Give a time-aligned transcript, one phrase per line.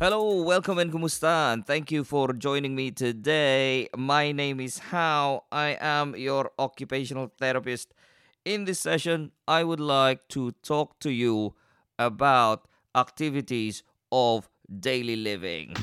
[0.00, 3.88] Hello, welcome and kumusta, and thank you for joining me today.
[3.96, 5.42] My name is How.
[5.50, 7.92] I am your occupational therapist.
[8.44, 11.56] In this session, I would like to talk to you
[11.98, 14.48] about activities of
[14.78, 15.74] daily living.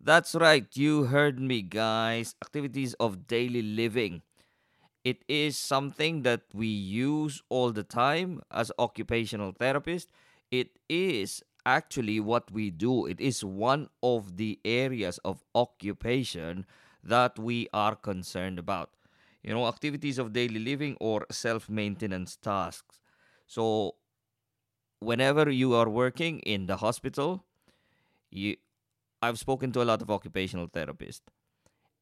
[0.00, 2.34] That's right, you heard me, guys.
[2.44, 4.22] Activities of daily living.
[5.04, 10.08] It is something that we use all the time as occupational therapists.
[10.50, 13.06] It is actually what we do.
[13.06, 16.66] It is one of the areas of occupation
[17.02, 18.90] that we are concerned about.
[19.42, 23.00] You know, activities of daily living or self maintenance tasks.
[23.46, 23.96] So,
[25.00, 27.44] whenever you are working in the hospital,
[28.30, 28.56] you,
[29.22, 31.22] I've spoken to a lot of occupational therapists.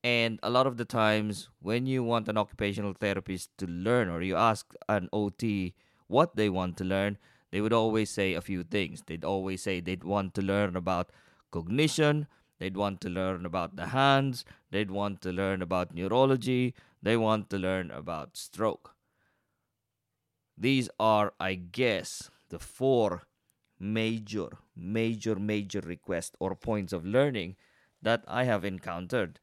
[0.05, 4.23] And a lot of the times, when you want an occupational therapist to learn, or
[4.23, 5.75] you ask an OT
[6.09, 7.19] what they want to learn,
[7.53, 9.03] they would always say a few things.
[9.07, 11.11] They'd always say they'd want to learn about
[11.53, 12.27] cognition,
[12.59, 17.51] they'd want to learn about the hands, they'd want to learn about neurology, they want
[17.51, 18.95] to learn about stroke.
[20.57, 23.25] These are, I guess, the four
[23.79, 27.57] major, major, major requests or points of learning
[28.01, 29.41] that I have encountered.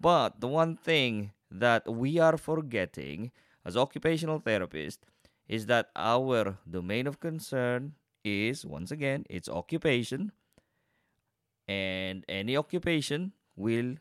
[0.00, 3.32] But the one thing that we are forgetting
[3.66, 5.00] as occupational therapists
[5.50, 7.92] is that our domain of concern
[8.24, 10.30] is once again it's occupation.
[11.66, 13.96] And any occupation will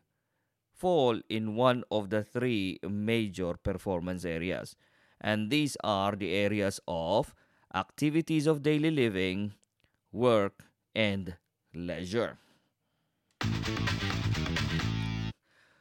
[0.71, 4.75] fall in one of the three major performance areas.
[5.19, 7.33] And these are the areas of
[7.73, 9.53] activities of daily living
[10.11, 11.35] work and
[11.73, 12.37] leisure.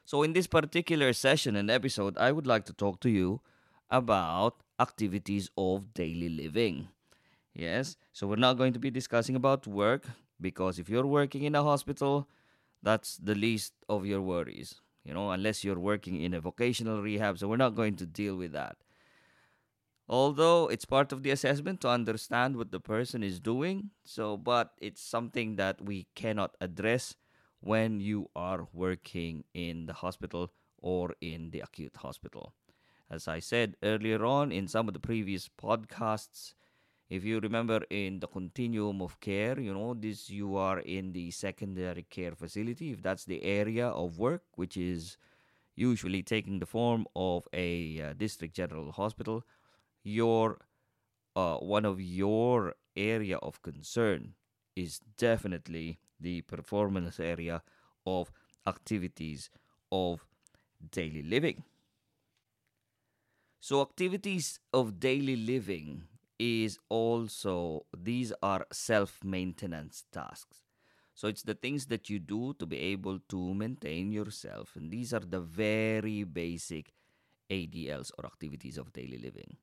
[0.07, 3.43] So in this particular session and episode i would like to talk to you
[3.91, 6.89] about activities of daily living.
[7.55, 10.07] Yes, so we're not going to be discussing about work
[10.41, 12.29] because if you're working in a hospital,
[12.83, 17.39] that's the least of your worries, you know, unless you're working in a vocational rehab.
[17.39, 18.77] So we're not going to deal with that.
[20.09, 24.73] Although it's part of the assessment to understand what the person is doing, so but
[24.79, 27.15] it's something that we cannot address
[27.61, 32.55] when you are working in the hospital or in the acute hospital.
[33.11, 36.55] As I said earlier on in some of the previous podcasts,
[37.09, 41.31] if you remember in the continuum of care, you know, this you are in the
[41.31, 45.17] secondary care facility, if that's the area of work, which is
[45.75, 49.43] usually taking the form of a uh, district general hospital,
[50.03, 50.59] your
[51.35, 54.35] uh, one of your area of concern
[54.77, 57.63] is definitely the performance area
[58.05, 58.31] of
[58.67, 59.49] activities
[59.91, 60.27] of
[60.91, 61.63] daily living.
[63.61, 66.05] So, activities of daily living
[66.39, 70.63] is also, these are self maintenance tasks.
[71.15, 74.77] So, it's the things that you do to be able to maintain yourself.
[74.77, 76.93] And these are the very basic
[77.51, 79.57] ADLs or activities of daily living.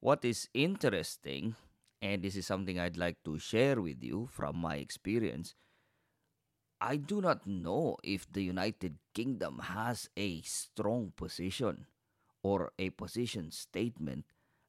[0.00, 1.56] What is interesting,
[2.02, 5.54] and this is something I'd like to share with you from my experience,
[6.82, 11.86] I do not know if the United Kingdom has a strong position
[12.42, 14.24] or a position statement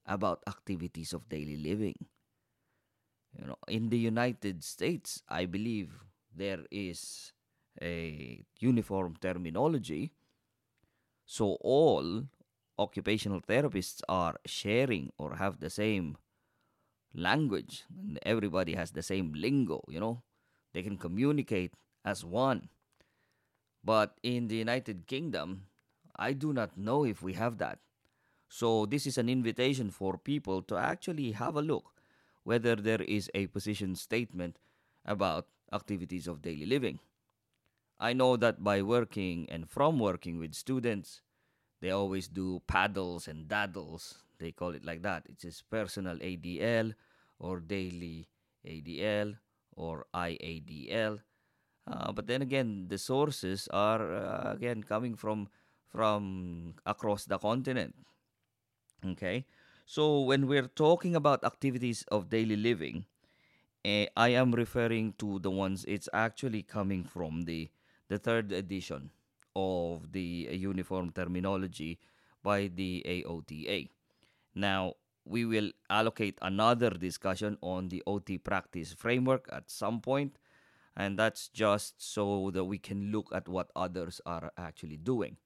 [0.06, 1.95] about activities of daily living.
[3.38, 6.03] You know, in the United States, I believe
[6.35, 7.34] there is
[7.81, 10.11] a uniform terminology.
[11.25, 12.25] So all
[12.78, 16.17] occupational therapists are sharing or have the same
[17.16, 20.22] language and everybody has the same lingo, you know.
[20.73, 21.73] They can communicate
[22.03, 22.69] as one.
[23.84, 25.67] But in the United Kingdom,
[26.16, 27.79] I do not know if we have that.
[28.50, 31.94] So, this is an invitation for people to actually have a look
[32.44, 34.59] whether there is a position statement
[35.05, 36.99] about activities of daily living.
[37.99, 41.22] I know that by working and from working with students,
[41.82, 44.16] they always do paddles and daddles.
[44.40, 45.23] They call it like that.
[45.29, 46.93] It's just personal ADL
[47.40, 48.28] or daily
[48.66, 49.37] ADL
[49.76, 51.20] or IADL.
[51.85, 55.49] Uh, but then again, the sources are uh, again coming from
[55.93, 57.93] from across the continent.
[59.05, 59.45] Okay,
[59.85, 63.05] so when we're talking about activities of daily living,
[63.85, 67.69] eh, I am referring to the ones it's actually coming from the
[68.09, 69.11] the third edition
[69.55, 71.99] of the uniform terminology
[72.43, 73.89] by the AOTA.
[74.55, 80.37] Now, we will allocate another discussion on the OT practice framework at some point,
[80.96, 85.37] and that's just so that we can look at what others are actually doing.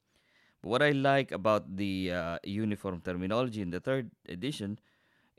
[0.61, 4.79] What I like about the uh, uniform terminology in the third edition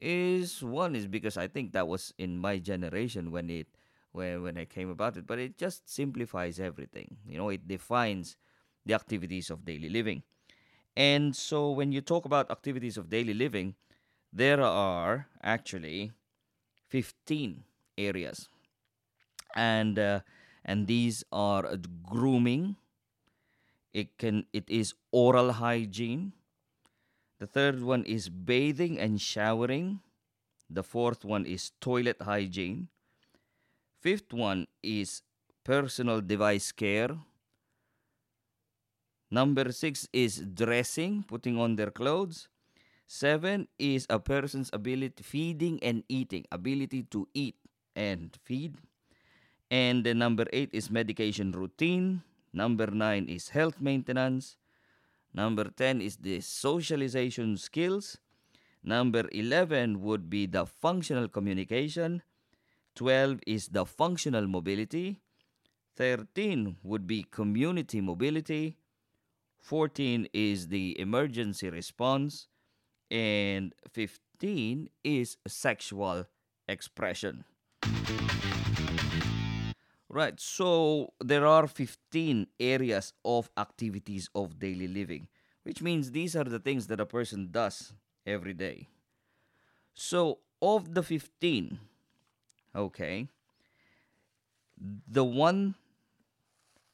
[0.01, 3.69] is one is because I think that was in my generation when it
[4.13, 7.19] when when I came about it, but it just simplifies everything.
[7.29, 8.37] You know, it defines
[8.87, 10.23] the activities of daily living.
[10.97, 13.77] And so when you talk about activities of daily living,
[14.33, 16.13] there are actually
[16.89, 17.65] 15
[17.99, 18.49] areas.
[19.57, 20.21] And uh,
[20.65, 22.77] and these are grooming,
[23.93, 26.33] it can it is oral hygiene,
[27.39, 30.01] the third one is bathing and showering.
[30.69, 32.89] The fourth one is toilet hygiene.
[34.01, 35.23] Fifth one is
[35.65, 37.17] personal device care.
[39.31, 42.49] Number six is dressing, putting on their clothes.
[43.07, 47.57] Seven is a person's ability feeding and eating, ability to eat
[47.95, 48.77] and feed.
[49.71, 52.23] And the number eight is medication routine.
[52.59, 54.57] Number nine is health maintenance.
[55.33, 58.19] Number 10 is the socialization skills.
[58.83, 62.23] Number 11 would be the functional communication.
[62.97, 65.21] 12 is the functional mobility.
[65.95, 68.77] 13 would be community mobility.
[69.61, 72.49] 14 is the emergency response.
[73.09, 76.27] And 15 is sexual
[76.67, 77.45] expression.
[80.11, 85.29] Right, so there are 15 areas of activities of daily living,
[85.65, 87.93] which means these are the things that a person does
[88.27, 88.89] every day.
[89.95, 91.79] So, of the 15,
[92.75, 93.29] okay,
[95.09, 95.75] the one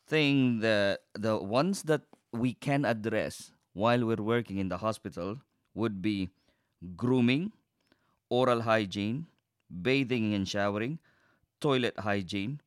[0.07, 2.03] thing that the ones that
[2.33, 5.39] we can address while we're working in the hospital
[5.75, 6.31] would be
[6.97, 7.53] grooming,
[8.31, 9.27] oral hygiene,
[9.83, 10.99] bathing and showering,
[11.61, 12.61] toilet hygiene,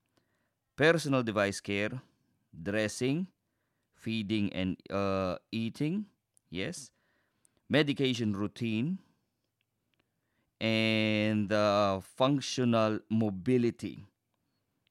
[0.77, 1.91] personal device care,
[2.53, 3.27] dressing,
[3.95, 6.05] feeding and uh, eating,
[6.49, 6.91] yes,
[7.67, 8.99] medication routine,
[10.61, 14.05] and uh, functional mobility.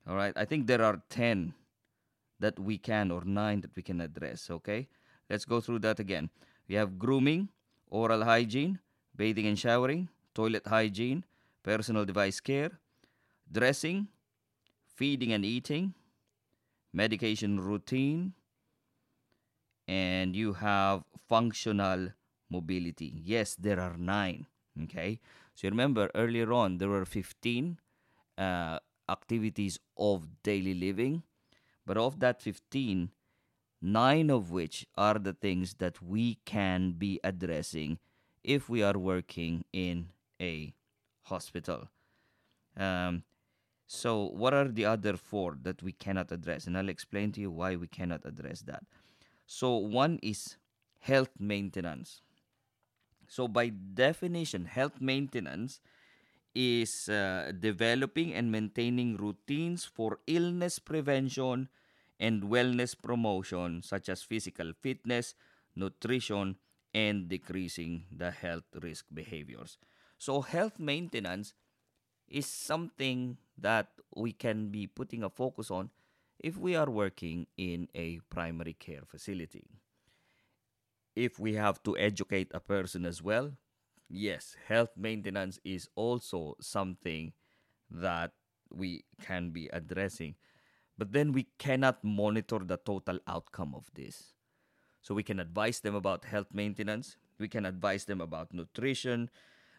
[0.06, 1.54] All right, I think there are 10
[2.38, 4.88] that we can, or 9 that we can address, okay?
[5.30, 6.30] Let's go through that again.
[6.68, 7.48] We have grooming,
[7.88, 8.78] oral hygiene,
[9.16, 11.24] bathing and showering, toilet hygiene,
[11.62, 12.72] personal device care,
[13.50, 14.08] dressing,
[14.96, 15.94] feeding and eating,
[16.92, 18.32] medication routine,
[19.86, 22.08] and you have functional
[22.50, 23.12] mobility.
[23.24, 24.46] Yes, there are nine.
[24.84, 25.20] Okay,
[25.54, 27.78] so remember earlier on there were 15
[28.36, 28.78] uh,
[29.08, 31.22] activities of daily living,
[31.86, 33.10] but of that 15,
[33.80, 37.98] nine of which are the things that we can be addressing
[38.42, 40.08] if we are working in
[40.40, 40.74] a
[41.22, 41.88] hospital.
[42.76, 43.22] Um,
[43.86, 46.66] so, what are the other four that we cannot address?
[46.66, 48.84] And I'll explain to you why we cannot address that.
[49.46, 50.56] So, one is
[50.98, 52.20] health maintenance.
[53.28, 55.80] So, by definition, health maintenance
[56.52, 61.68] is uh, developing and maintaining routines for illness prevention
[62.18, 65.34] and wellness promotion, such as physical fitness,
[65.76, 66.56] nutrition,
[66.92, 69.78] and decreasing the health risk behaviors.
[70.18, 71.52] So, health maintenance
[72.28, 75.90] is something that we can be putting a focus on
[76.38, 79.64] if we are working in a primary care facility.
[81.14, 83.52] If we have to educate a person as well,
[84.08, 87.32] yes, health maintenance is also something
[87.90, 88.32] that
[88.70, 90.34] we can be addressing.
[90.98, 94.34] But then we cannot monitor the total outcome of this.
[95.02, 99.30] So we can advise them about health maintenance, we can advise them about nutrition,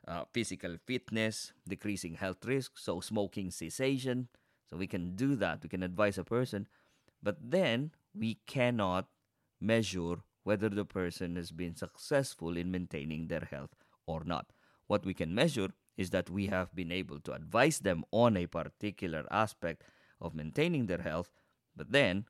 [0.07, 4.27] uh, physical fitness, decreasing health risks, so smoking cessation.
[4.69, 5.63] So we can do that.
[5.63, 6.67] We can advise a person,
[7.21, 9.07] but then we cannot
[9.59, 14.51] measure whether the person has been successful in maintaining their health or not.
[14.87, 18.45] What we can measure is that we have been able to advise them on a
[18.45, 19.83] particular aspect
[20.21, 21.31] of maintaining their health,
[21.75, 22.25] but then,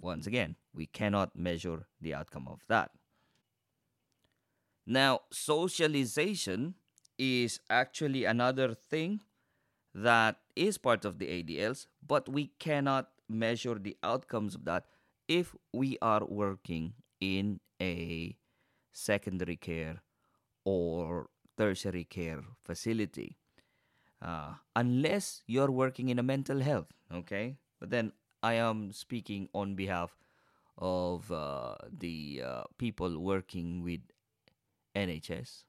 [0.00, 2.90] once again, we cannot measure the outcome of that.
[4.86, 6.74] Now, socialization
[7.18, 9.20] is actually another thing
[9.94, 14.86] that is part of the ADLs, but we cannot measure the outcomes of that
[15.26, 18.36] if we are working in a
[18.92, 20.02] secondary care
[20.64, 23.38] or tertiary care facility.
[24.22, 27.56] Uh, unless you're working in a mental health, okay?
[27.80, 28.12] But then
[28.42, 30.16] I am speaking on behalf
[30.78, 34.00] of uh, the uh, people working with
[34.96, 35.64] NHS.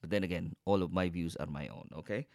[0.00, 2.28] But then again, all of my views are my own, okay?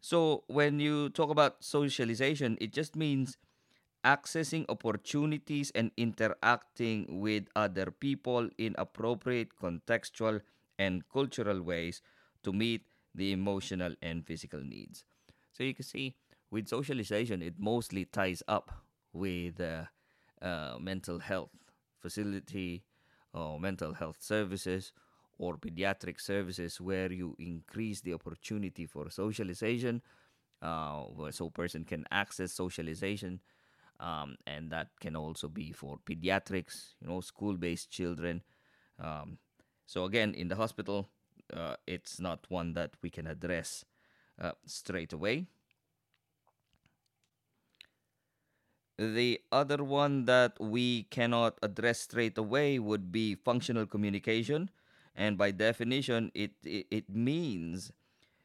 [0.00, 3.36] So when you talk about socialization, it just means
[4.04, 10.40] accessing opportunities and interacting with other people in appropriate contextual
[10.78, 12.00] and cultural ways
[12.42, 12.82] to meet
[13.14, 15.04] the emotional and physical needs.
[15.52, 16.14] So you can see
[16.50, 18.70] with socialization, it mostly ties up
[19.12, 19.84] with uh,
[20.40, 21.50] uh, mental health
[22.00, 22.84] facility
[23.34, 24.92] or mental health services
[25.38, 30.02] or pediatric services where you increase the opportunity for socialization
[30.62, 33.40] uh, so person can access socialization
[34.00, 38.42] um, and that can also be for pediatrics you know school-based children
[39.00, 39.38] um,
[39.86, 41.08] so again in the hospital
[41.54, 43.84] uh, it's not one that we can address
[44.40, 45.46] uh, straight away
[48.98, 54.70] The other one that we cannot address straight away would be functional communication.
[55.18, 57.92] And by definition, it, it, it means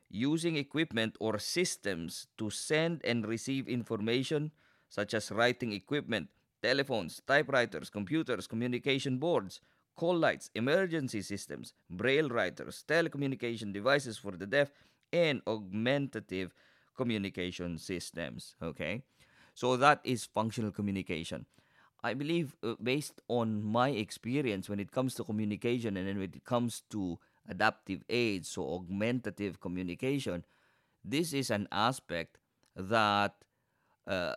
[0.10, 4.52] using equipment or systems to send and receive information,
[4.90, 6.30] such as writing equipment,
[6.64, 9.62] telephones, typewriters, computers, communication boards,
[9.96, 14.72] call lights, emergency systems, braille writers, telecommunication devices for the deaf,
[15.12, 16.54] and augmentative
[16.98, 18.56] communication systems.
[18.64, 19.04] Okay.
[19.54, 21.46] So that is functional communication.
[22.04, 26.32] I believe, uh, based on my experience when it comes to communication and then when
[26.34, 27.18] it comes to
[27.48, 30.44] adaptive aids, so augmentative communication,
[31.04, 32.38] this is an aspect
[32.76, 33.36] that
[34.08, 34.36] uh,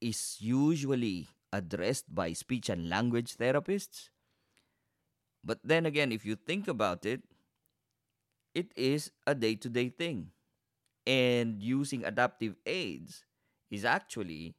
[0.00, 4.10] is usually addressed by speech and language therapists.
[5.44, 7.22] But then again, if you think about it,
[8.54, 10.30] it is a day to day thing.
[11.06, 13.24] And using adaptive aids
[13.70, 14.54] is actually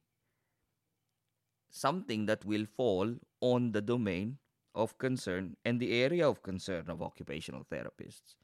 [1.74, 4.38] something that will fall on the domain
[4.76, 8.36] of concern and the area of concern of occupational therapists.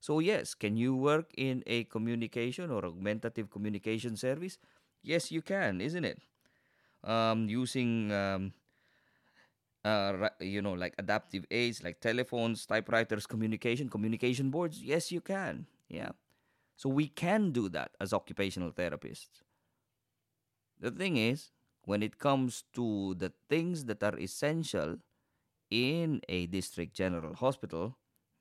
[0.00, 4.58] So, yes, can you work in a communication or augmentative communication service?
[5.02, 6.18] Yes, you can, isn't it?
[7.04, 8.52] Um, using, um,
[9.84, 14.82] uh, you know, like adaptive aids like telephones, typewriters, communication, communication boards.
[14.82, 15.66] Yes, you can.
[15.88, 16.10] Yeah.
[16.76, 19.42] So, we can do that as occupational therapists.
[20.80, 21.50] The thing is,
[21.84, 24.96] when it comes to the things that are essential
[25.70, 27.96] in a district general hospital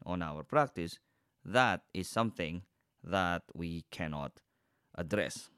[0.05, 0.99] on our practice,
[1.43, 2.63] that is something
[3.03, 4.39] that we cannot
[4.95, 5.49] address.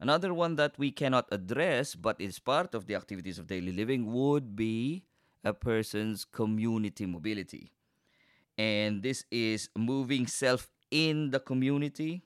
[0.00, 4.12] Another one that we cannot address but is part of the activities of daily living
[4.12, 5.04] would be
[5.44, 7.70] a person's community mobility.
[8.58, 12.24] And this is moving self in the community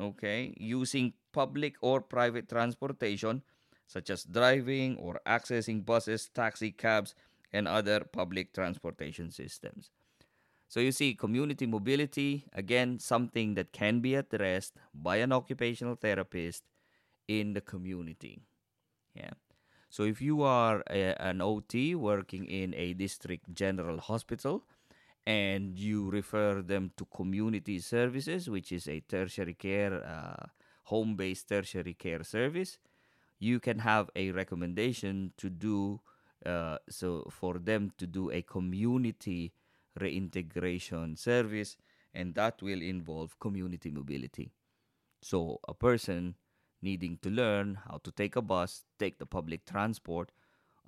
[0.00, 3.42] okay, using public or private transportation,
[3.86, 7.14] such as driving or accessing buses, taxi cabs,
[7.52, 9.90] and other public transportation systems.
[10.68, 16.62] So you see, community mobility, again, something that can be addressed by an occupational therapist
[17.26, 18.42] in the community.
[19.14, 19.32] Yeah.
[19.88, 24.64] So if you are a, an OT working in a district general hospital,
[25.26, 30.46] and you refer them to community services, which is a tertiary care, uh,
[30.84, 32.78] home based tertiary care service,
[33.38, 36.00] you can have a recommendation to do
[36.46, 39.52] uh, so for them to do a community
[39.98, 41.76] reintegration service,
[42.14, 44.50] and that will involve community mobility.
[45.20, 46.36] So, a person
[46.80, 50.32] needing to learn how to take a bus, take the public transport,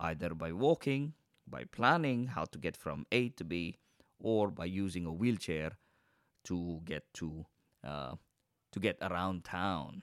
[0.00, 1.12] either by walking,
[1.46, 3.76] by planning how to get from A to B,
[4.22, 5.72] or by using a wheelchair
[6.44, 7.46] to get to
[7.84, 8.14] uh,
[8.72, 10.02] to get around town.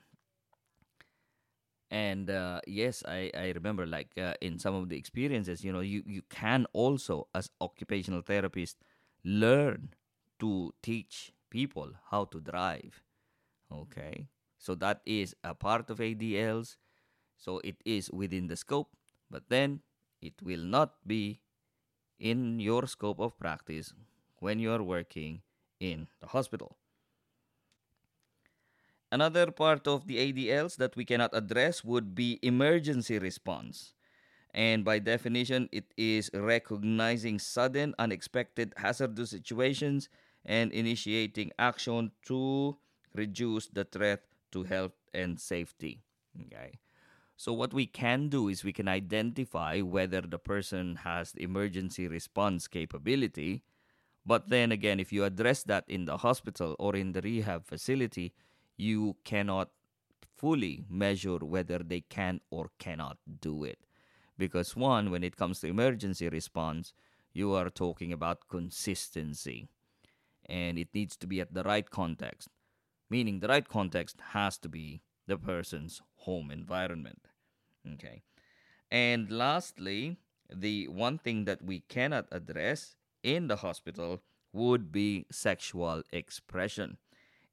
[1.92, 5.80] And uh, yes, I, I remember like uh, in some of the experiences, you know,
[5.80, 8.78] you, you can also as occupational therapist
[9.24, 9.90] learn
[10.40, 13.02] to teach people how to drive.
[13.72, 16.78] Okay, so that is a part of ADLs.
[17.38, 18.96] So it is within the scope,
[19.32, 19.82] but then
[20.22, 21.42] it will not be
[22.20, 23.94] in your scope of practice
[24.40, 25.42] when you are working
[25.80, 26.78] in the hospital.
[29.12, 33.94] Another part of the ADLs that we cannot address would be emergency response.
[34.54, 40.10] And by definition, it is recognizing sudden, unexpected, hazardous situations
[40.46, 42.78] and initiating action to
[43.16, 46.02] reduce the threat to health and safety.
[46.42, 46.80] Okay.
[47.38, 52.68] So, what we can do is we can identify whether the person has emergency response
[52.68, 53.64] capability
[54.30, 58.32] but then again, if you address that in the hospital or in the rehab facility,
[58.78, 59.70] you cannot
[60.38, 63.80] fully measure whether they can or cannot do it.
[64.38, 66.94] Because, one, when it comes to emergency response,
[67.34, 69.68] you are talking about consistency
[70.46, 72.50] and it needs to be at the right context,
[73.10, 77.30] meaning the right context has to be the person's home environment.
[77.96, 78.22] Okay.
[78.92, 80.18] And lastly,
[80.56, 84.22] the one thing that we cannot address in the hospital
[84.54, 86.98] would be sexual expression.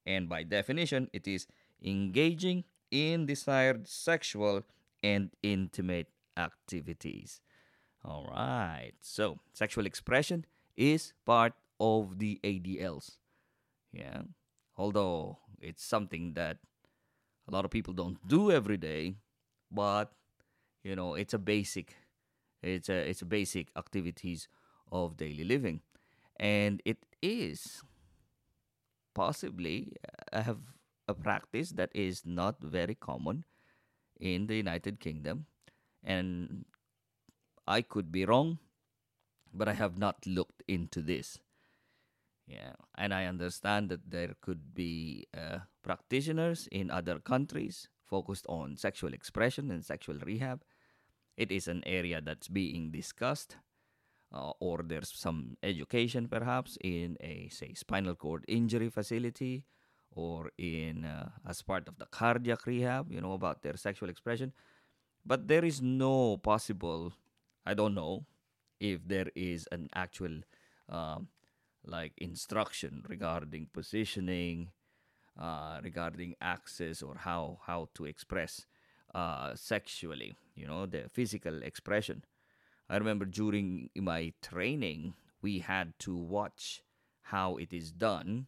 [0.04, 1.46] And by definition, it is
[1.82, 4.62] engaging in desired sexual
[5.02, 7.40] and intimate activities.
[8.04, 8.92] All right.
[9.00, 10.46] So, sexual expression
[10.76, 13.16] is part of the ADLs.
[13.92, 14.22] Yeah.
[14.76, 16.58] Although it's something that
[17.48, 19.16] a lot of people don't do every day,
[19.70, 20.12] but
[20.84, 21.96] you know, it's a basic
[22.62, 24.48] it's a it's a basic activities
[24.90, 25.80] of daily living.
[26.38, 27.82] And it is
[29.14, 29.92] possibly
[30.32, 30.60] I have
[31.08, 33.44] a practice that is not very common
[34.20, 35.46] in the United Kingdom
[36.04, 36.66] and
[37.66, 38.58] I could be wrong
[39.54, 41.38] but I have not looked into this.
[42.46, 48.76] Yeah, and I understand that there could be uh, practitioners in other countries focused on
[48.76, 50.62] sexual expression and sexual rehab.
[51.36, 53.56] It is an area that's being discussed,
[54.32, 59.64] uh, or there's some education perhaps in a say spinal cord injury facility,
[60.12, 63.12] or in uh, as part of the cardiac rehab.
[63.12, 64.52] You know about their sexual expression,
[65.24, 67.12] but there is no possible.
[67.66, 68.26] I don't know
[68.80, 70.40] if there is an actual
[70.88, 71.28] um,
[71.84, 74.70] like instruction regarding positioning,
[75.40, 78.66] uh, regarding access or how how to express
[79.14, 80.36] uh, sexually.
[80.54, 82.24] You know the physical expression.
[82.88, 86.82] I remember during my training we had to watch
[87.22, 88.46] how it is done.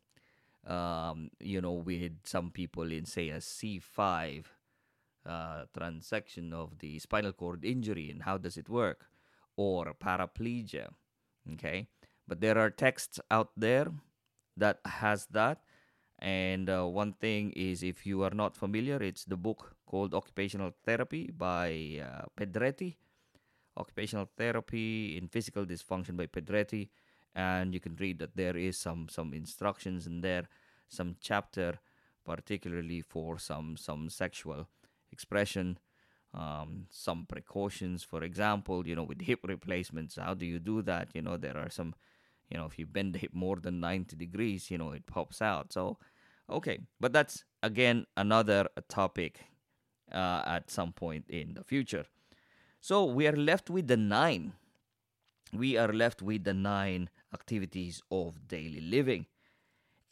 [0.66, 4.52] Um, you know, with some people in say a C five
[5.26, 9.06] uh, transection of the spinal cord injury and how does it work,
[9.56, 10.90] or paraplegia.
[11.54, 11.88] Okay,
[12.26, 13.88] but there are texts out there
[14.56, 15.62] that has that
[16.18, 20.72] and uh, one thing is if you are not familiar it's the book called occupational
[20.84, 22.96] therapy by uh, pedretti
[23.78, 26.88] occupational therapy in physical dysfunction by pedretti
[27.34, 30.48] and you can read that there is some some instructions in there
[30.88, 31.78] some chapter
[32.24, 34.68] particularly for some some sexual
[35.12, 35.78] expression
[36.34, 38.02] um, some precautions.
[38.02, 41.08] For example you know with hip replacements how do you do that?
[41.14, 41.94] You know there are some
[42.50, 45.40] you know if you bend the hip more than 90 degrees you know it pops
[45.40, 45.72] out.
[45.72, 45.98] So
[46.50, 49.40] okay but that's again another topic
[50.12, 52.06] uh, at some point in the future
[52.88, 54.54] so we are left with the nine.
[55.52, 59.26] We are left with the nine activities of daily living.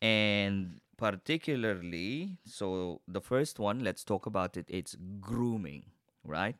[0.02, 5.84] And particularly so the first one let's talk about it it's grooming
[6.24, 6.56] right?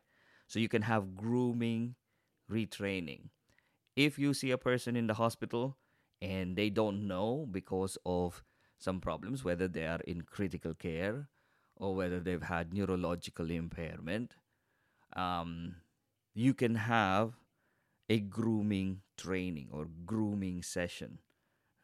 [0.47, 1.95] So you can have grooming
[2.51, 3.29] retraining.
[3.95, 5.77] If you see a person in the hospital
[6.19, 8.43] and they don't know because of
[8.79, 11.29] some problems, whether they are in critical care
[11.75, 14.35] or whether they've had neurological impairment,
[15.15, 15.75] um,
[16.37, 17.33] you can have
[18.09, 21.19] a grooming training or grooming session.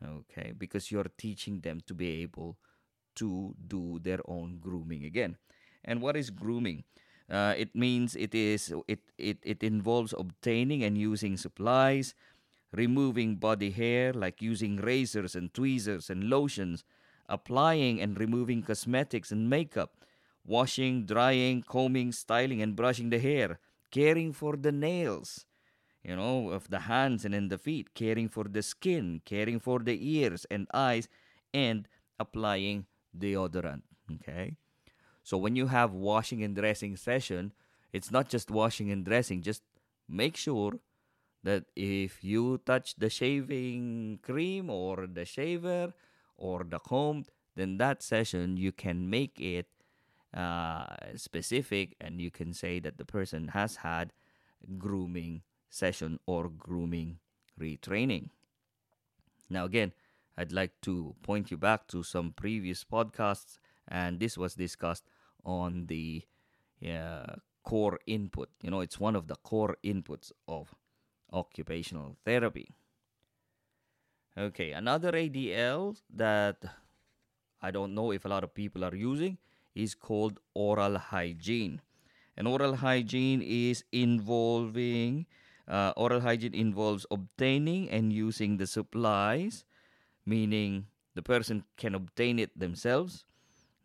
[0.03, 2.57] Okay, because you're teaching them to be able
[3.15, 5.37] to do their own grooming again.
[5.85, 6.83] And what is grooming?
[7.29, 12.15] Uh, it means it is it, it it involves obtaining and using supplies,
[12.73, 16.83] removing body hair like using razors and tweezers and lotions,
[17.29, 19.93] applying and removing cosmetics and makeup,
[20.45, 23.59] washing, drying, combing, styling and brushing the hair,
[23.93, 25.45] caring for the nails,
[26.03, 29.79] you know, of the hands and in the feet, caring for the skin, caring for
[29.79, 31.07] the ears and eyes,
[31.53, 31.87] and
[32.19, 33.83] applying deodorant.
[34.15, 34.57] Okay?
[35.21, 37.53] So when you have washing and dressing session,
[37.93, 39.43] it's not just washing and dressing.
[39.43, 39.61] Just
[40.09, 40.73] make sure
[41.43, 45.93] that if you touch the shaving cream or the shaver
[46.35, 47.25] or the comb,
[47.55, 49.67] then that session you can make it
[50.33, 54.13] uh, specific and you can say that the person has had
[54.77, 57.19] grooming session or grooming
[57.59, 58.29] retraining.
[59.49, 59.93] Now, again,
[60.37, 65.03] I'd like to point you back to some previous podcasts, and this was discussed
[65.45, 66.23] on the
[66.87, 68.49] uh, core input.
[68.61, 70.73] You know, it's one of the core inputs of
[71.31, 72.69] occupational therapy.
[74.35, 76.63] Okay, another ADL that
[77.61, 79.37] I don't know if a lot of people are using
[79.75, 81.81] is called oral hygiene.
[82.37, 85.27] And oral hygiene is involving
[85.67, 89.63] uh, oral hygiene involves obtaining and using the supplies,
[90.25, 93.25] meaning the person can obtain it themselves.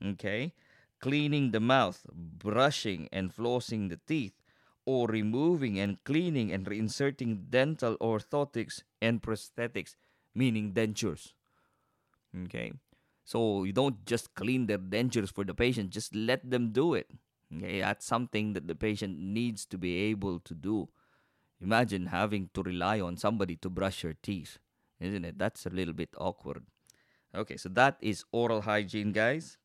[0.04, 0.54] Okay,
[1.00, 4.34] cleaning the mouth, brushing and flossing the teeth,
[4.84, 9.94] or removing and cleaning and reinserting dental orthotics and prosthetics,
[10.34, 11.32] meaning dentures.
[12.44, 12.72] Okay,
[13.28, 17.10] so you don't just clean their dentures for the patient, just let them do it.
[17.54, 20.88] Okay, that's something that the patient needs to be able to do.
[21.60, 24.56] Imagine having to rely on somebody to brush your teeth.
[24.98, 25.38] isn't it?
[25.38, 26.64] That's a little bit awkward.
[27.34, 29.58] Okay, so that is oral hygiene, guys.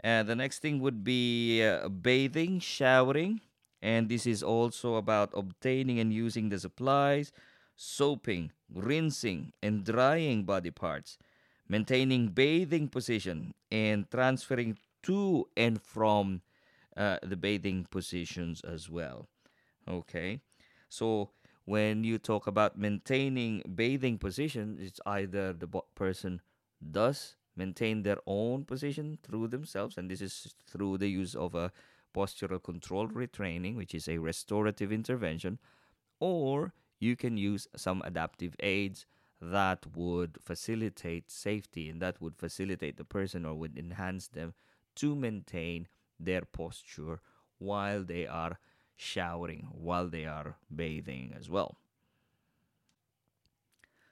[0.00, 3.40] And the next thing would be uh, bathing, showering,
[3.80, 7.32] and this is also about obtaining and using the supplies,
[7.76, 11.16] soaping, rinsing, and drying body parts,
[11.68, 16.42] maintaining bathing position, and transferring to and from
[16.96, 19.28] uh, the bathing positions as well.
[19.88, 20.40] Okay,
[20.88, 21.30] so
[21.64, 26.40] when you talk about maintaining bathing position, it's either the person
[26.90, 31.70] does maintain their own position through themselves, and this is through the use of a
[32.14, 35.58] postural control retraining, which is a restorative intervention,
[36.20, 39.06] or you can use some adaptive aids
[39.40, 44.54] that would facilitate safety and that would facilitate the person or would enhance them
[44.96, 47.20] to maintain their posture
[47.58, 48.58] while they are
[48.96, 51.76] showering, while they are bathing as well.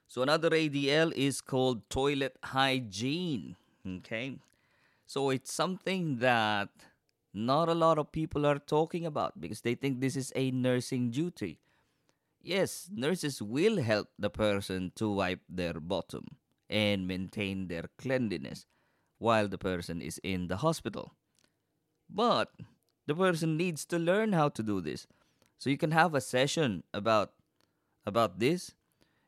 [0.06, 3.56] So another ADL is called toilet hygiene.
[3.87, 4.38] Okay.
[5.06, 6.68] So it's something that
[7.32, 11.11] not a lot of people are talking about because they think this is a nursing
[11.11, 11.61] duty.
[12.42, 16.24] Yes, nurses will help the person to wipe their bottom
[16.68, 18.66] and maintain their cleanliness
[19.18, 21.14] while the person is in the hospital.
[22.11, 22.52] But
[23.07, 25.07] the person needs to learn how to do this.
[25.59, 27.33] So you can have a session about
[28.07, 28.74] about this.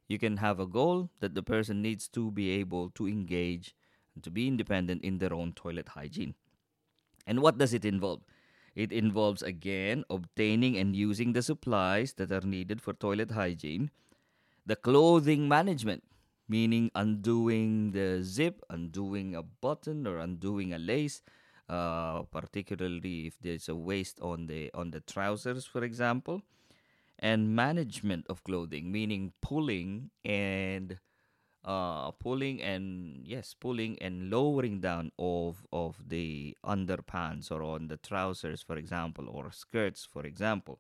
[0.09, 3.75] You can have a goal that the person needs to be able to engage
[4.15, 6.35] and to be independent in their own toilet hygiene.
[7.27, 8.23] And what does it involve?
[8.75, 13.91] It involves again obtaining and using the supplies that are needed for toilet hygiene,
[14.67, 16.03] the clothing management,
[16.49, 21.23] meaning undoing the zip, undoing a button or undoing a lace,
[21.69, 26.43] uh, particularly if there's a waist on the on the trousers, for example,
[27.19, 30.99] and management of clothing, meaning pulling and
[31.65, 37.97] uh, pulling and yes, pulling and lowering down of of the underpants or on the
[37.97, 40.79] trousers, for example, or skirts, for example.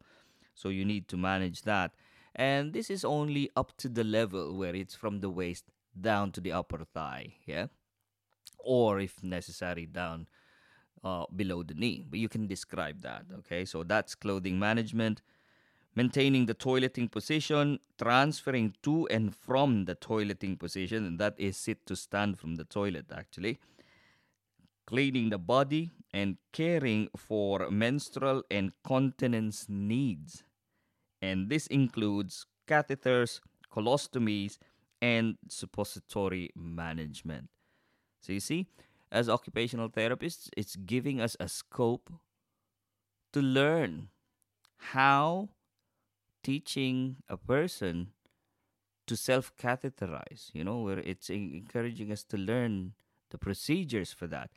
[0.54, 1.92] So you need to manage that,
[2.34, 5.64] and this is only up to the level where it's from the waist
[5.98, 7.66] down to the upper thigh, yeah,
[8.58, 10.26] or if necessary down
[11.02, 12.04] uh, below the knee.
[12.08, 13.64] But you can describe that, okay?
[13.64, 15.22] So that's clothing management
[15.94, 21.86] maintaining the toileting position, transferring to and from the toileting position, and that is sit
[21.86, 23.58] to stand from the toilet actually,
[24.86, 30.44] cleaning the body, and caring for menstrual and continence needs.
[31.22, 33.40] And this includes catheters,
[33.72, 34.58] colostomies,
[35.00, 37.48] and suppository management.
[38.20, 38.66] So you see,
[39.10, 42.10] as occupational therapists, it's giving us a scope
[43.32, 44.08] to learn
[44.76, 45.48] how
[46.44, 48.12] teaching a person
[49.06, 52.92] to self catheterize, you know, where it's encouraging us to learn
[53.30, 54.50] the procedures for that.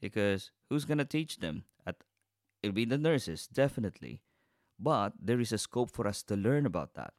[0.00, 1.64] Because who's going to teach them?
[1.86, 1.96] At,
[2.62, 4.20] it'll be the nurses, definitely.
[4.78, 7.14] But there is a scope for us to learn about that.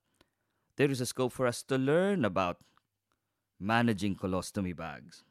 [0.78, 2.58] There is a scope for us to learn about
[3.60, 5.24] managing colostomy bags.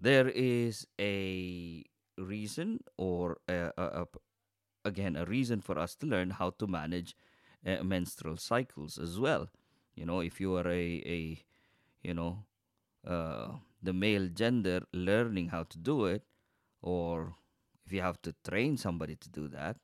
[0.00, 1.84] There is a
[2.18, 4.06] reason or a, a, a,
[4.84, 7.14] again a reason for us to learn how to manage
[7.66, 9.48] uh, menstrual cycles as well.
[9.94, 11.44] You know, if you are a, a
[12.02, 12.44] you know,
[13.06, 13.48] uh,
[13.82, 16.22] the male gender learning how to do it,
[16.82, 17.34] or
[17.86, 19.76] if you have to train somebody to do that,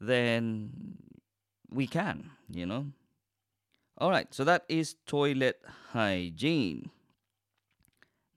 [0.00, 0.70] then
[1.70, 2.86] we can, you know.
[3.98, 5.60] All right, so that is toilet
[5.92, 6.90] hygiene.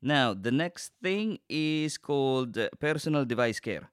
[0.01, 3.89] Now, the next thing is called uh, personal device care.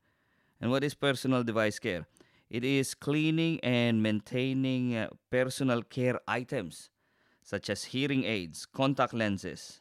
[0.60, 2.06] And what is personal device care?
[2.48, 6.90] It is cleaning and maintaining uh, personal care items
[7.42, 9.80] such as hearing aids, contact lenses,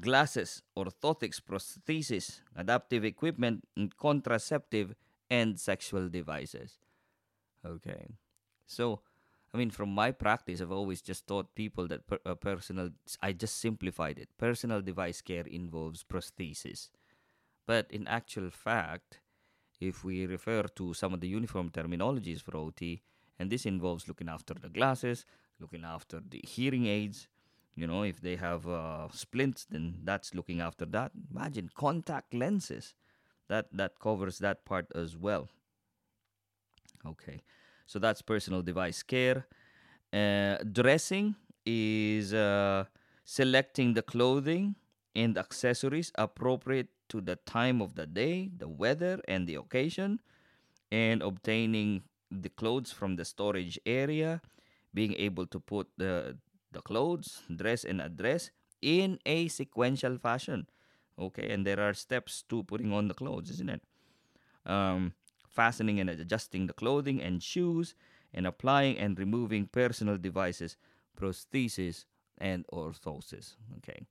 [0.00, 4.94] glasses, orthotics, prostheses, adaptive equipment, and contraceptive
[5.30, 6.78] and sexual devices.
[7.64, 8.16] Okay.
[8.66, 9.00] So,
[9.54, 12.90] I mean, from my practice, I've always just taught people that per, uh, personal,
[13.22, 14.28] I just simplified it.
[14.38, 16.90] Personal device care involves prosthesis.
[17.66, 19.20] But in actual fact,
[19.80, 23.02] if we refer to some of the uniform terminologies for OT,
[23.38, 25.24] and this involves looking after the glasses,
[25.60, 27.28] looking after the hearing aids.
[27.74, 31.12] You know, if they have uh, splints, then that's looking after that.
[31.30, 32.94] Imagine contact lenses.
[33.48, 35.48] That that covers that part as well.
[37.06, 37.42] Okay,
[37.86, 39.46] so that's personal device care.
[40.12, 42.84] Uh, dressing is uh,
[43.24, 44.76] selecting the clothing
[45.14, 50.20] and accessories appropriate to the time of the day, the weather, and the occasion,
[50.90, 54.40] and obtaining the clothes from the storage area,
[54.94, 56.36] being able to put the
[56.72, 58.50] the clothes, dress and address
[58.82, 60.68] in a sequential fashion.
[61.18, 63.82] Okay, and there are steps to putting on the clothes, isn't it?
[64.66, 65.14] Um,
[65.48, 67.94] fastening and adjusting the clothing and shoes,
[68.34, 70.76] and applying and removing personal devices,
[71.18, 72.04] prosthesis,
[72.36, 73.54] and orthosis.
[73.78, 74.06] Okay,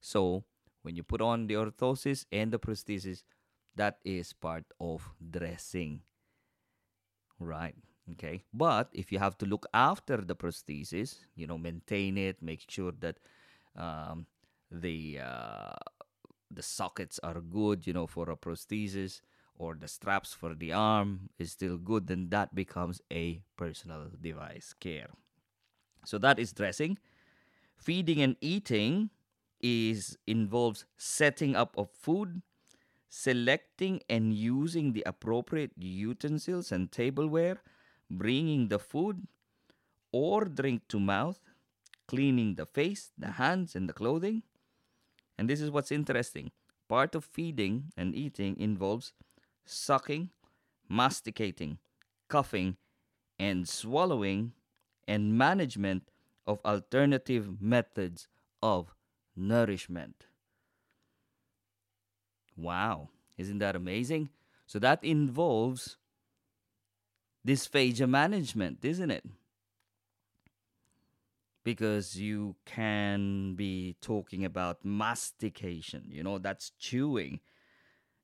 [0.00, 0.44] so
[0.86, 3.24] when you put on the orthosis and the prosthesis,
[3.74, 6.02] that is part of dressing.
[7.40, 7.74] Right.
[8.12, 8.44] Okay.
[8.54, 12.92] But if you have to look after the prosthesis, you know, maintain it, make sure
[13.00, 13.18] that
[13.74, 14.26] um,
[14.70, 15.74] the uh,
[16.52, 19.20] the sockets are good, you know, for a prosthesis,
[19.56, 24.72] or the straps for the arm is still good, then that becomes a personal device
[24.78, 25.10] care.
[26.04, 26.96] So that is dressing.
[27.76, 29.10] Feeding and eating
[29.66, 32.42] is involves setting up of food,
[33.08, 37.58] selecting and using the appropriate utensils and tableware,
[38.10, 39.26] bringing the food
[40.12, 41.40] or drink to mouth,
[42.06, 44.42] cleaning the face, the hands, and the clothing.
[45.36, 46.50] And this is what's interesting.
[46.88, 49.12] Part of feeding and eating involves
[49.64, 50.30] sucking,
[50.88, 51.78] masticating,
[52.28, 52.76] coughing,
[53.38, 54.52] and swallowing,
[55.08, 56.08] and management
[56.46, 58.28] of alternative methods
[58.62, 58.95] of
[59.36, 60.26] nourishment.
[62.56, 64.30] Wow, isn't that amazing?
[64.66, 65.96] So that involves
[67.46, 69.24] dysphagia management, isn't it?
[71.62, 77.40] Because you can be talking about mastication, you know, that's chewing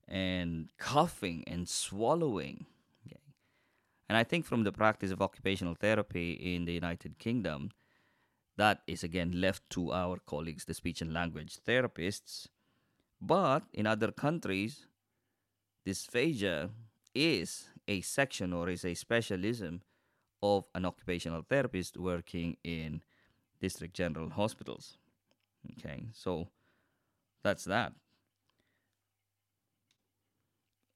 [0.07, 2.65] and coughing and swallowing.
[3.05, 3.19] Okay.
[4.09, 7.71] And I think from the practice of occupational therapy in the United Kingdom,
[8.57, 12.47] that is again left to our colleagues, the speech and language therapists.
[13.21, 14.87] But in other countries,
[15.85, 16.69] dysphagia
[17.15, 19.81] is a section or is a specialism
[20.41, 23.01] of an occupational therapist working in
[23.61, 24.97] district general hospitals.
[25.79, 26.49] Okay, so
[27.43, 27.93] that's that.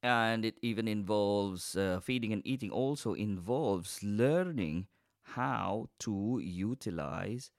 [0.04, 4.88] And it even involves uh, feeding and eating, also involves learning
[5.36, 7.52] how to utilize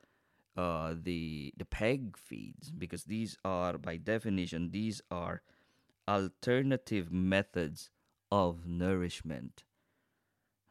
[0.56, 5.42] uh, the the peg feeds because these are by definition these are
[6.08, 7.90] alternative methods
[8.32, 9.64] of nourishment.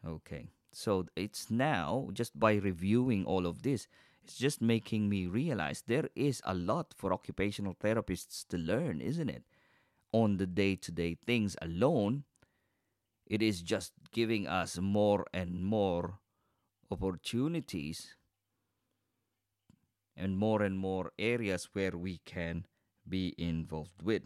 [0.06, 3.88] Okay, so it's now just by reviewing all of this,
[4.24, 9.30] it's just making me realize there is a lot for occupational therapists to learn, isn't
[9.30, 9.44] it?
[10.12, 12.24] On the day to day things alone,
[13.26, 16.20] it is just giving us more and more
[16.91, 18.15] opportunities
[20.15, 22.65] and more and more areas where we can
[23.08, 24.23] be involved with.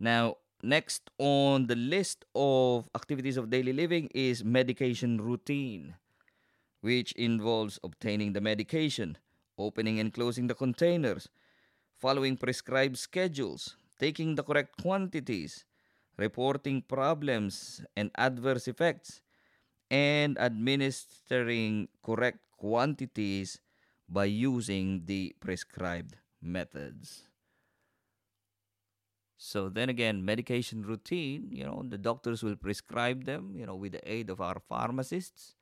[0.00, 5.94] Now, next on the list of activities of daily living is medication routine,
[6.80, 9.18] which involves obtaining the medication,
[9.58, 11.28] opening and closing the containers,
[11.98, 15.64] following prescribed schedules, taking the correct quantities,
[16.18, 19.21] reporting problems and adverse effects,
[19.92, 23.60] and administering correct quantities
[24.08, 27.28] by using the prescribed methods.
[29.36, 33.92] So then again, medication routine, you know, the doctors will prescribe them, you know, with
[33.92, 35.56] the aid of our pharmacists.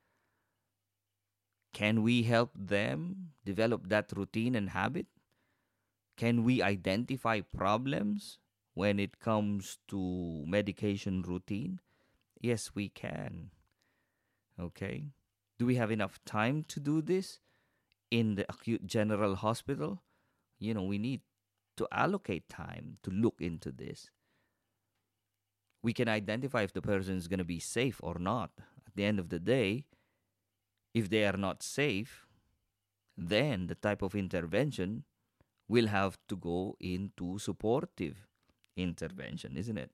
[1.73, 5.07] Can we help them develop that routine and habit?
[6.17, 8.39] Can we identify problems
[8.75, 11.81] when it comes to medication routine?
[12.41, 13.51] Yes, we can.
[14.61, 15.07] Okay.
[15.59, 17.41] Do we have enough time to do this
[18.11, 20.03] in the acute general hospital?
[20.59, 21.23] You know, we need
[21.77, 24.11] to allocate time to look into this.
[25.83, 28.51] We can identify if the person is going to be safe or not.
[28.87, 29.87] At the end of the day,
[30.93, 32.27] if they are not safe,
[33.17, 35.05] then the type of intervention
[35.69, 38.27] will have to go into supportive
[38.77, 39.93] intervention, isn't it?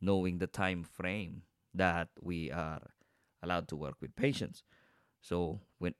[0.00, 2.82] Knowing the time frame that we are
[3.42, 4.62] allowed to work with patients.
[5.20, 5.94] So when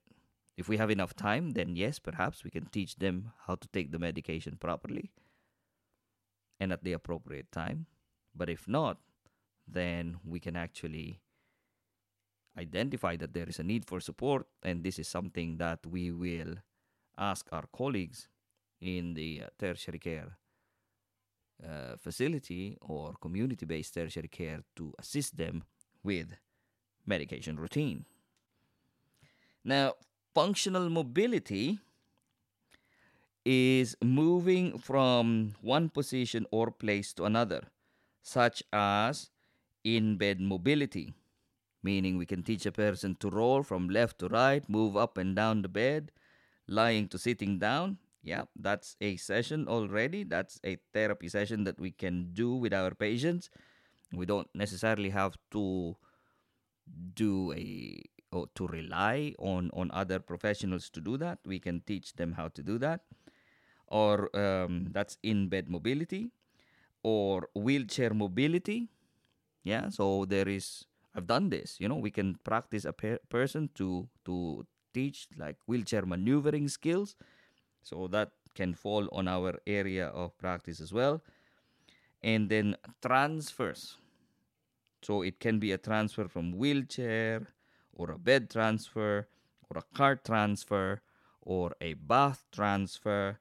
[0.56, 3.92] if we have enough time, then yes, perhaps we can teach them how to take
[3.92, 5.12] the medication properly
[6.58, 7.86] and at the appropriate time.
[8.34, 8.98] But if not,
[9.66, 11.20] then we can actually
[12.58, 16.56] identify that there is a need for support, and this is something that we will
[17.16, 18.28] ask our colleagues
[18.80, 20.38] in the uh, tertiary care
[21.64, 25.64] uh, facility or community based tertiary care to assist them
[26.02, 26.34] with
[27.08, 28.04] medication routine.
[29.64, 29.94] Now,
[30.34, 31.78] functional mobility
[33.44, 37.62] is moving from one position or place to another,
[38.22, 39.30] such as
[39.84, 41.14] in bed mobility,
[41.82, 45.34] meaning we can teach a person to roll from left to right, move up and
[45.34, 46.12] down the bed,
[46.66, 47.96] lying to sitting down.
[48.22, 50.24] Yeah, that's a session already.
[50.24, 53.48] That's a therapy session that we can do with our patients.
[54.12, 55.96] We don't necessarily have to
[57.14, 61.38] do a or to rely on on other professionals to do that.
[61.44, 63.02] We can teach them how to do that.
[63.86, 66.30] Or um, that's in bed mobility
[67.02, 68.90] or wheelchair mobility.
[69.64, 71.80] Yeah, so there is I've done this.
[71.80, 77.16] You know, we can practice a per- person to to teach like wheelchair maneuvering skills.
[77.82, 81.22] So that can fall on our area of practice as well.
[82.22, 83.96] And then transfers.
[85.02, 87.46] So it can be a transfer from wheelchair
[87.92, 89.28] or a bed transfer
[89.68, 91.00] or a car transfer
[91.40, 93.38] or a bath transfer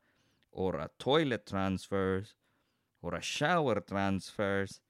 [0.51, 2.33] or a toilet transfers
[3.01, 4.81] or a shower transfers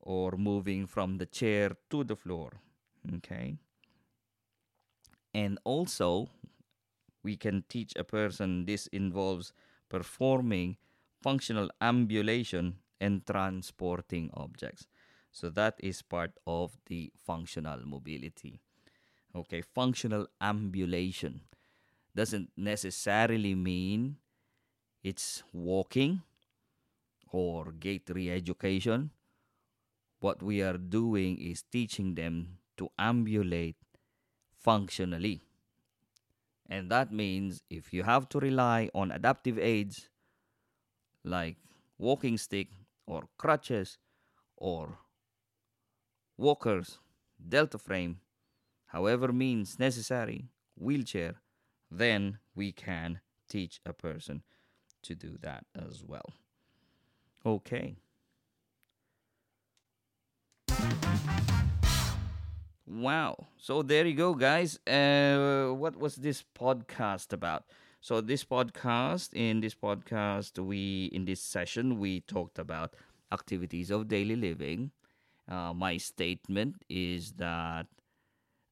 [0.00, 2.52] or moving from the chair to the floor.
[3.16, 3.56] Okay.
[5.34, 6.28] And also,
[7.22, 9.52] we can teach a person this involves
[9.88, 10.76] performing
[11.22, 14.86] functional ambulation and transporting objects.
[15.38, 18.58] So that is part of the functional mobility.
[19.32, 21.42] Okay, functional ambulation
[22.12, 24.16] doesn't necessarily mean
[25.04, 26.22] it's walking
[27.30, 29.12] or gait re education.
[30.18, 33.76] What we are doing is teaching them to ambulate
[34.56, 35.42] functionally.
[36.68, 40.08] And that means if you have to rely on adaptive aids
[41.22, 41.58] like
[41.96, 42.66] walking stick
[43.06, 43.98] or crutches
[44.56, 44.98] or
[46.38, 46.98] walkers,
[47.46, 48.20] delta frame,
[48.86, 50.46] however means necessary,
[50.76, 51.34] wheelchair,
[51.90, 54.42] then we can teach a person
[55.02, 56.32] to do that as well.
[57.44, 57.96] Okay.
[62.86, 63.48] Wow.
[63.58, 64.78] So there you go, guys.
[64.86, 67.64] Uh, what was this podcast about?
[68.00, 72.94] So this podcast, in this podcast, we in this session we talked about
[73.32, 74.92] activities of daily living.
[75.48, 77.86] Uh, my statement is that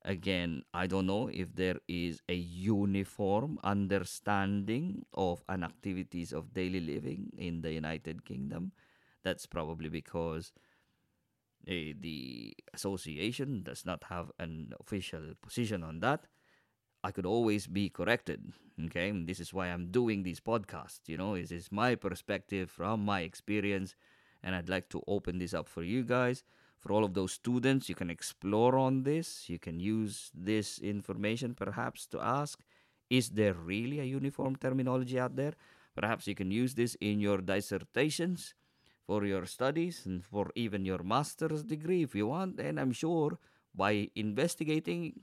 [0.04, 6.80] again, I don't know if there is a uniform understanding of an activities of daily
[6.80, 8.72] living in the United Kingdom.
[9.24, 10.52] That's probably because
[11.68, 16.26] uh, the association does not have an official position on that.
[17.02, 18.52] I could always be corrected.
[18.86, 21.08] Okay, and this is why I'm doing these podcasts.
[21.08, 23.96] You know, this is my perspective from my experience,
[24.42, 26.44] and I'd like to open this up for you guys
[26.86, 27.88] for all of those students.
[27.88, 29.48] You can explore on this.
[29.48, 32.60] You can use this information perhaps to ask
[33.10, 35.54] is there really a uniform terminology out there?
[35.94, 38.54] Perhaps you can use this in your dissertations
[39.06, 42.58] for your studies and for even your master's degree if you want.
[42.58, 43.38] And I'm sure
[43.74, 45.20] by investigating,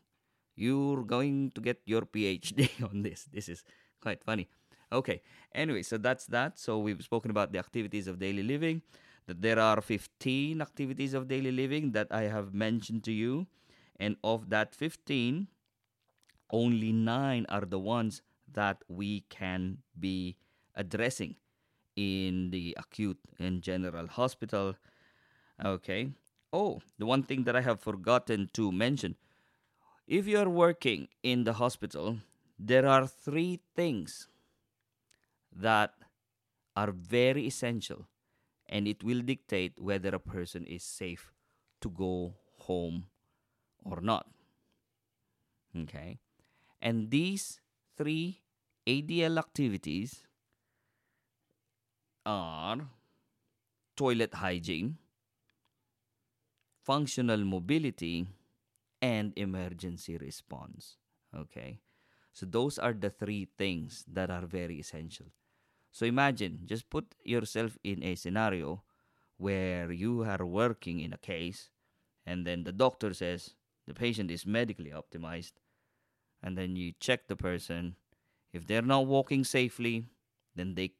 [0.56, 3.28] you're going to get your PhD on this.
[3.32, 3.64] This is
[4.02, 4.48] quite funny.
[4.94, 5.22] Okay,
[5.54, 6.58] anyway, so that's that.
[6.58, 8.82] So we've spoken about the activities of daily living
[9.28, 13.48] that there are 15 activities of daily living that I have mentioned to you.
[14.00, 15.48] And of that 15,
[16.52, 20.36] only nine are the ones that we can be
[20.76, 21.36] addressing
[21.96, 24.76] in the acute and general hospital.
[25.64, 26.12] Okay.
[26.52, 29.16] Oh, the one thing that I have forgotten to mention
[30.08, 32.18] if you are working in the hospital,
[32.60, 34.28] there are three things
[35.56, 35.94] that
[36.76, 38.08] are very essential
[38.74, 41.32] and it will dictate whether a person is safe
[41.80, 43.06] to go home
[43.86, 44.26] or not.
[45.78, 46.18] Okay?
[46.82, 47.62] And these
[47.96, 48.42] three
[48.88, 50.26] ADL activities
[52.26, 52.90] are
[53.96, 54.98] toilet hygiene,
[56.82, 58.26] functional mobility,
[59.04, 60.98] and emergency response.
[61.38, 61.80] Okay?
[62.34, 65.28] So, those are the three things that are very essential.
[65.94, 68.82] So imagine, just put yourself in a scenario
[69.38, 71.70] where you are working in a case
[72.26, 73.54] and then the doctor says
[73.86, 75.54] the patient is medically optimized
[76.42, 77.96] and then you check the person.
[78.52, 80.08] If they're not walking safely
[80.56, 80.94] then they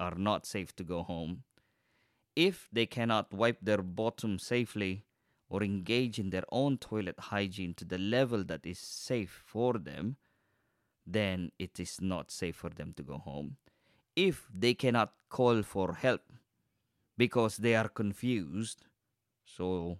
[0.00, 1.42] are not safe to go home.
[2.34, 5.04] If they cannot wipe their bottom safely
[5.50, 10.16] or engage in their own toilet hygiene to the level that is safe for them
[11.06, 13.56] then it is not safe for them to go home
[14.18, 16.22] if they cannot call for help
[17.16, 18.84] because they are confused,
[19.44, 19.98] so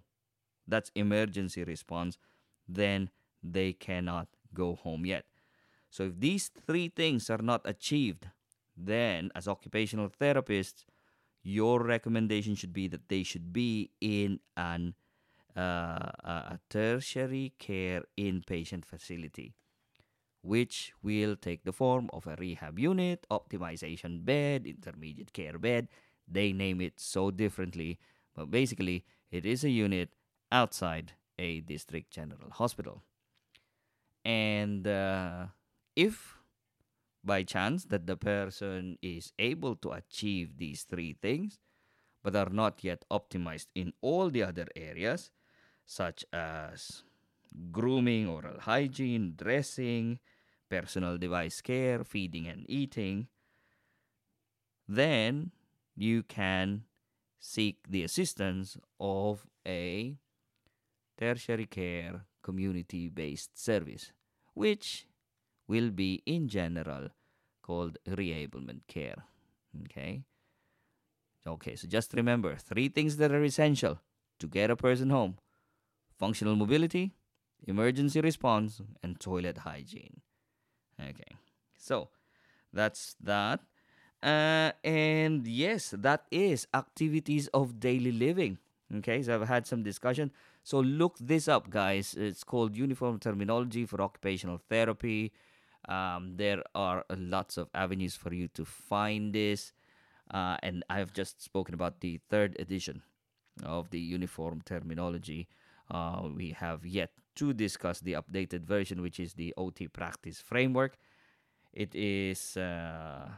[0.67, 2.17] that's emergency response,
[2.67, 3.09] then
[3.41, 5.25] they cannot go home yet.
[5.89, 8.27] So if these three things are not achieved,
[8.75, 10.83] then as occupational therapists,
[11.41, 14.95] your recommendation should be that they should be in an
[15.55, 19.55] uh, a tertiary care inpatient facility,
[20.41, 25.87] which will take the form of a rehab unit, optimization bed, intermediate care bed.
[26.27, 27.99] They name it so differently,
[28.35, 30.13] but basically, it is a unit
[30.51, 33.03] outside a district general hospital.
[34.23, 35.47] And uh,
[35.95, 36.37] if
[37.23, 41.59] by chance that the person is able to achieve these three things,
[42.23, 45.31] but are not yet optimized in all the other areas,
[45.85, 47.03] such as
[47.71, 50.19] grooming, oral hygiene, dressing,
[50.69, 53.27] personal device care, feeding and eating,
[54.87, 55.51] then
[55.95, 56.83] you can
[57.39, 60.15] seek the assistance of a
[61.17, 64.11] tertiary care community based service,
[64.53, 65.07] which
[65.67, 67.09] will be in general
[67.61, 69.23] called reablement care.
[69.85, 70.23] Okay?
[71.45, 73.99] Okay, so just remember three things that are essential
[74.39, 75.37] to get a person home
[76.17, 77.13] functional mobility,
[77.67, 80.21] emergency response, and toilet hygiene.
[80.99, 81.35] Okay,
[81.77, 82.09] so
[82.73, 83.61] that's that.
[84.21, 88.57] Uh, and yes, that is activities of daily living.
[88.97, 90.31] Okay, so I've had some discussion.
[90.63, 92.15] So look this up, guys.
[92.17, 95.31] It's called Uniform Terminology for Occupational Therapy.
[95.87, 99.73] Um, there are lots of avenues for you to find this.
[100.31, 103.01] Uh, and I've just spoken about the third edition
[103.63, 105.47] of the Uniform Terminology.
[105.89, 110.97] Uh, we have yet to discuss the updated version, which is the OT Practice Framework.
[111.71, 113.29] It is, uh,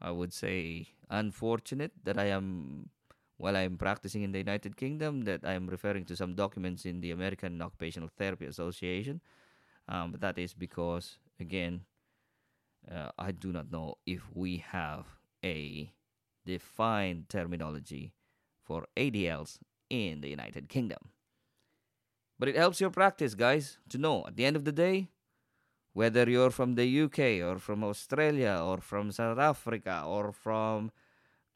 [0.00, 2.88] I would say, unfortunate that I am,
[3.36, 7.02] while I'm practicing in the United Kingdom, that I am referring to some documents in
[7.02, 9.20] the American Occupational Therapy Association.
[9.86, 11.82] Um, but that is because, again,
[12.90, 15.04] uh, I do not know if we have
[15.44, 15.92] a
[16.46, 18.14] defined terminology
[18.62, 19.58] for ADLs
[19.90, 21.13] in the United Kingdom.
[22.38, 25.08] But it helps your practice, guys, to know at the end of the day,
[25.92, 30.90] whether you're from the UK or from Australia or from South Africa or from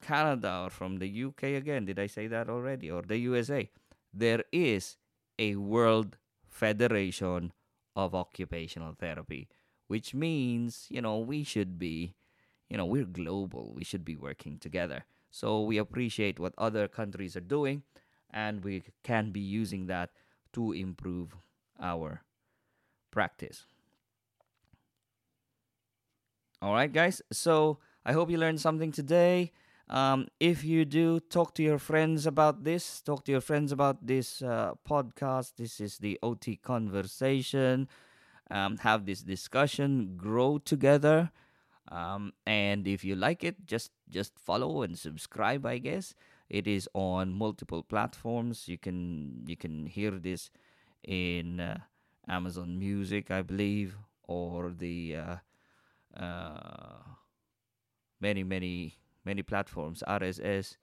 [0.01, 2.91] Canada or from the UK again, did I say that already?
[2.91, 3.68] Or the USA,
[4.14, 4.97] there is
[5.39, 6.16] a World
[6.49, 7.53] Federation
[7.97, 9.49] of Occupational Therapy,
[9.89, 12.14] which means, you know, we should be,
[12.70, 13.72] you know, we're global.
[13.74, 15.05] We should be working together.
[15.31, 17.83] So we appreciate what other countries are doing
[18.31, 20.11] and we can be using that
[20.53, 21.37] to improve
[21.81, 22.23] our
[23.11, 23.65] practice.
[26.61, 27.23] All right, guys.
[27.33, 29.53] So I hope you learned something today.
[29.89, 33.01] Um, if you do, talk to your friends about this.
[33.01, 35.53] Talk to your friends about this uh, podcast.
[35.57, 37.89] This is the OT conversation.
[38.51, 40.17] Um, have this discussion.
[40.17, 41.31] Grow together.
[41.91, 45.65] Um, and if you like it, just just follow and subscribe.
[45.65, 46.15] I guess
[46.49, 48.69] it is on multiple platforms.
[48.69, 50.51] You can you can hear this
[51.05, 51.79] in uh,
[52.29, 53.97] Amazon Music, I believe,
[54.27, 57.03] or the uh, uh,
[58.21, 60.03] many many many platforms.
[60.07, 60.77] RSS.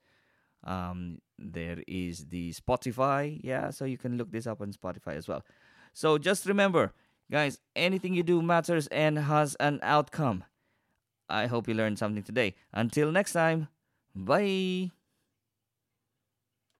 [0.64, 3.38] Um, there is the Spotify.
[3.42, 5.44] Yeah, so you can look this up on Spotify as well.
[5.92, 6.92] So just remember,
[7.30, 10.44] guys, anything you do matters and has an outcome.
[11.28, 12.54] I hope you learned something today.
[12.72, 13.68] Until next time,
[14.14, 14.95] bye.